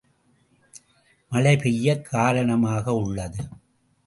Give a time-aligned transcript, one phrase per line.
[1.29, 3.43] மழை பெய்யக் காரணமாக உள்ளது.